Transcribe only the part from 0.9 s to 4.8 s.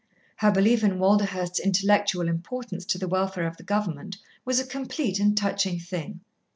Walderhurst's intellectual importance to the welfare of the government was a